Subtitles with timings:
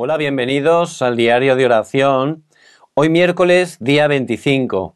[0.00, 2.44] Hola, bienvenidos al diario de oración.
[2.94, 4.94] Hoy miércoles, día 25.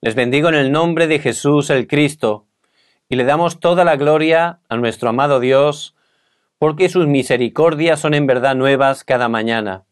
[0.00, 2.46] Les bendigo en el nombre de Jesús el Cristo
[3.10, 5.94] y le damos toda la gloria a nuestro amado Dios,
[6.56, 9.84] porque sus misericordias son en verdad nuevas cada mañana.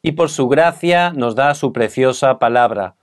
[0.00, 2.94] Y por su gracia nos da su preciosa palabra.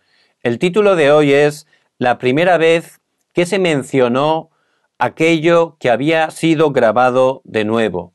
[0.43, 1.67] El título de hoy es
[1.97, 3.01] La primera vez
[3.33, 4.49] que se mencionó
[4.97, 8.13] aquello que había sido grabado de nuevo.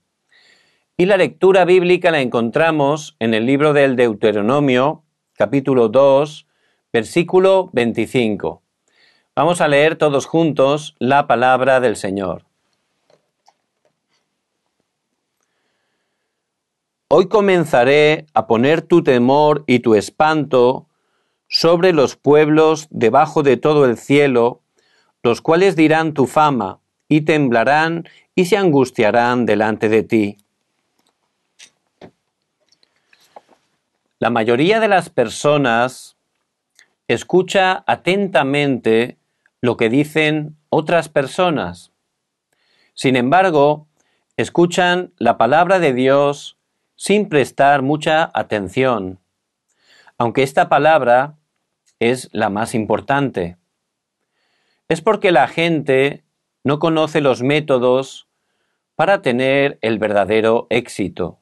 [1.00, 5.04] Y la lectura bíblica la encontramos en el libro del Deuteronomio,
[5.36, 6.48] capítulo 2,
[6.92, 8.62] versículo 25.
[9.36, 12.46] Vamos a leer todos juntos la palabra del Señor.
[17.06, 20.88] Hoy comenzaré a poner tu temor y tu espanto
[21.46, 24.62] sobre los pueblos debajo de todo el cielo,
[25.22, 30.38] los cuales dirán tu fama, y temblarán y se angustiarán delante de ti.
[34.20, 36.16] La mayoría de las personas
[37.06, 39.16] escucha atentamente
[39.60, 41.92] lo que dicen otras personas.
[42.94, 43.86] Sin embargo,
[44.36, 46.58] escuchan la palabra de Dios
[46.96, 49.20] sin prestar mucha atención,
[50.18, 51.36] aunque esta palabra
[52.00, 53.56] es la más importante.
[54.88, 56.24] Es porque la gente
[56.64, 58.26] no conoce los métodos
[58.96, 61.38] para tener el verdadero éxito.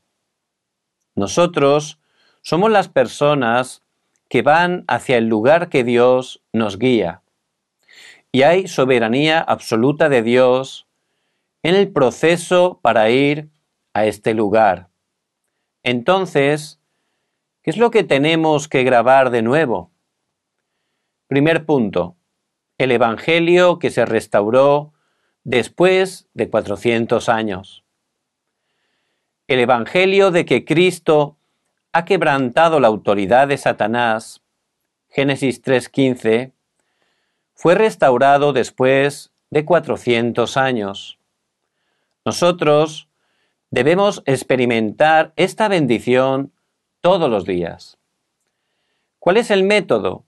[1.15, 1.99] Nosotros
[2.47, 3.83] somos las personas
[4.29, 7.23] que van hacia el lugar que Dios nos guía.
[8.31, 10.87] Y hay soberanía absoluta de Dios
[11.65, 13.49] en el proceso para ir
[13.95, 14.91] a este lugar.
[15.83, 16.79] Entonces,
[17.63, 19.91] ¿qué es lo que tenemos que grabar de nuevo?
[21.27, 22.15] Primer punto,
[22.79, 24.93] el Evangelio que se restauró
[25.43, 27.83] después de 400 años.
[29.49, 31.37] El Evangelio de que Cristo
[31.97, 34.43] ha quebrantado la autoridad de Satanás,
[35.09, 36.53] Génesis 3.15,
[37.55, 41.19] fue restaurado después de 400 años.
[42.27, 43.09] Nosotros
[43.71, 46.53] debemos experimentar esta bendición
[47.01, 47.97] todos los días.
[49.19, 50.27] ¿Cuál es el método?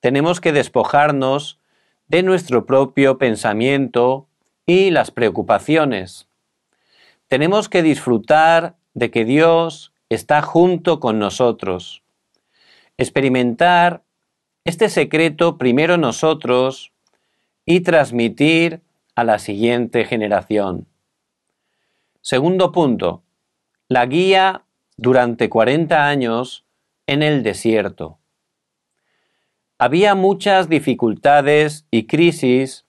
[0.00, 1.60] Tenemos que despojarnos
[2.08, 4.28] de nuestro propio pensamiento
[4.66, 6.28] y las preocupaciones.
[7.26, 12.02] Tenemos que disfrutar de que Dios está junto con nosotros.
[12.98, 14.02] Experimentar
[14.64, 16.92] este secreto primero nosotros
[17.64, 18.82] y transmitir
[19.14, 20.86] a la siguiente generación.
[22.20, 23.22] Segundo punto,
[23.88, 24.64] la guía
[24.96, 26.66] durante 40 años
[27.06, 28.18] en el desierto.
[29.78, 32.84] Había muchas dificultades y crisis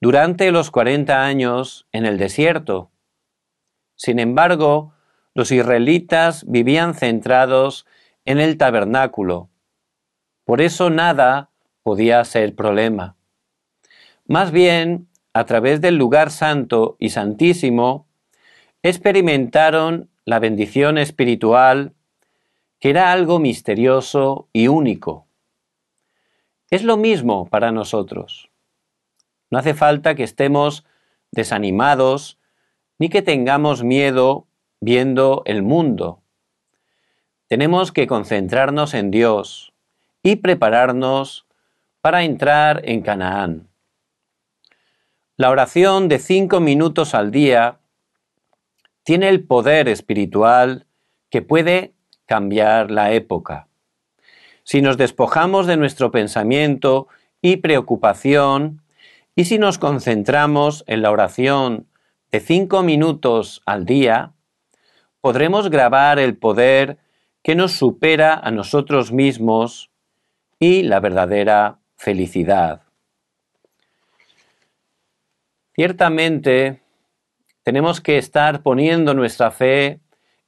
[0.00, 2.90] durante los 40 años en el desierto.
[3.96, 4.93] Sin embargo,
[5.34, 7.86] los israelitas vivían centrados
[8.24, 9.50] en el tabernáculo.
[10.44, 11.50] Por eso nada
[11.82, 13.16] podía ser problema.
[14.26, 18.06] Más bien, a través del lugar santo y santísimo,
[18.82, 21.92] experimentaron la bendición espiritual,
[22.78, 25.26] que era algo misterioso y único.
[26.70, 28.50] Es lo mismo para nosotros.
[29.50, 30.84] No hace falta que estemos
[31.30, 32.38] desanimados
[32.98, 34.46] ni que tengamos miedo
[34.84, 36.20] viendo el mundo.
[37.48, 39.72] Tenemos que concentrarnos en Dios
[40.22, 41.46] y prepararnos
[42.00, 43.68] para entrar en Canaán.
[45.36, 47.80] La oración de cinco minutos al día
[49.02, 50.86] tiene el poder espiritual
[51.30, 51.94] que puede
[52.26, 53.68] cambiar la época.
[54.62, 57.08] Si nos despojamos de nuestro pensamiento
[57.42, 58.82] y preocupación,
[59.34, 61.88] y si nos concentramos en la oración
[62.30, 64.32] de cinco minutos al día,
[65.24, 66.98] podremos grabar el poder
[67.42, 69.90] que nos supera a nosotros mismos
[70.58, 72.82] y la verdadera felicidad.
[75.74, 76.82] Ciertamente,
[77.62, 80.00] tenemos que estar poniendo nuestra fe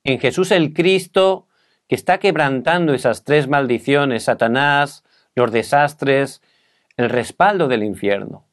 [0.04, 1.48] en Jesús el Cristo,
[1.89, 5.04] que está quebrantando esas tres maldiciones, Satanás,
[5.34, 6.42] los desastres,
[6.98, 8.45] el respaldo del infierno.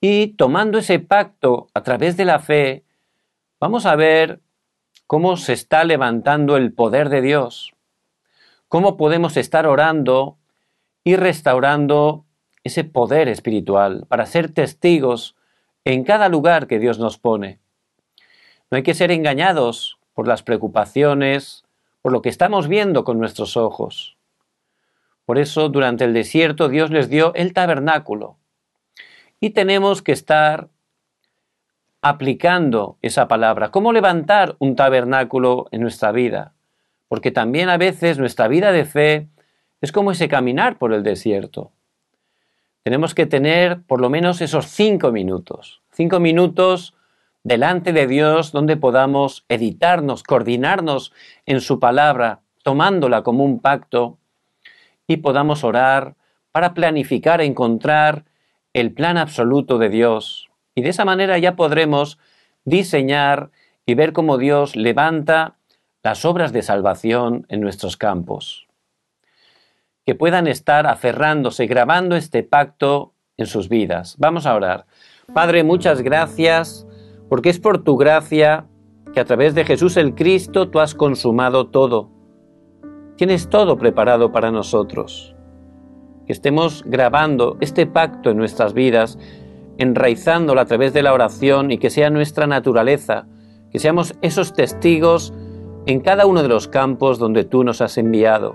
[0.00, 2.82] Y tomando ese pacto a través de la fe,
[3.60, 4.40] vamos a ver
[5.08, 7.74] cómo se está levantando el poder de Dios,
[8.68, 10.36] cómo podemos estar orando
[11.02, 12.26] y restaurando
[12.62, 15.34] ese poder espiritual para ser testigos
[15.86, 17.58] en cada lugar que Dios nos pone.
[18.70, 21.64] No hay que ser engañados por las preocupaciones,
[22.02, 24.18] por lo que estamos viendo con nuestros ojos.
[25.24, 28.36] Por eso durante el desierto Dios les dio el tabernáculo.
[29.40, 30.68] Y tenemos que estar
[32.02, 33.70] aplicando esa palabra?
[33.70, 36.54] ¿Cómo levantar un tabernáculo en nuestra vida?
[37.08, 39.28] Porque también a veces nuestra vida de fe
[39.80, 41.72] es como ese caminar por el desierto.
[42.82, 46.94] Tenemos que tener por lo menos esos cinco minutos, cinco minutos
[47.44, 51.12] delante de Dios donde podamos editarnos, coordinarnos
[51.46, 54.18] en su palabra, tomándola como un pacto
[55.06, 56.14] y podamos orar
[56.52, 58.24] para planificar, encontrar
[58.72, 60.47] el plan absoluto de Dios.
[60.78, 62.20] Y de esa manera ya podremos
[62.64, 63.50] diseñar
[63.84, 65.56] y ver cómo Dios levanta
[66.04, 68.68] las obras de salvación en nuestros campos.
[70.06, 74.14] Que puedan estar aferrándose, grabando este pacto en sus vidas.
[74.18, 74.86] Vamos a orar.
[75.34, 76.86] Padre, muchas gracias,
[77.28, 78.66] porque es por tu gracia
[79.12, 82.12] que a través de Jesús el Cristo tú has consumado todo.
[83.16, 85.34] Tienes todo preparado para nosotros
[86.28, 89.18] que estemos grabando este pacto en nuestras vidas,
[89.78, 93.26] enraizándolo a través de la oración y que sea nuestra naturaleza,
[93.70, 95.32] que seamos esos testigos
[95.86, 98.54] en cada uno de los campos donde tú nos has enviado.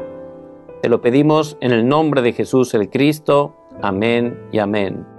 [0.81, 3.55] Te lo pedimos en el nombre de Jesús el Cristo.
[3.81, 5.12] Amén y amén.